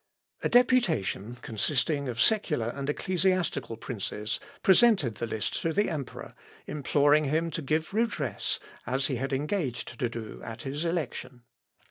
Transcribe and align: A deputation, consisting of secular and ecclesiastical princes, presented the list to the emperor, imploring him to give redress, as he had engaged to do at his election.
A 0.41 0.49
deputation, 0.49 1.35
consisting 1.43 2.07
of 2.09 2.19
secular 2.19 2.69
and 2.69 2.89
ecclesiastical 2.89 3.77
princes, 3.77 4.39
presented 4.63 5.17
the 5.17 5.27
list 5.27 5.61
to 5.61 5.71
the 5.73 5.91
emperor, 5.91 6.33
imploring 6.65 7.25
him 7.25 7.51
to 7.51 7.61
give 7.61 7.93
redress, 7.93 8.59
as 8.87 9.05
he 9.05 9.17
had 9.17 9.31
engaged 9.31 9.99
to 9.99 10.09
do 10.09 10.41
at 10.43 10.63
his 10.63 10.85
election. 10.85 11.43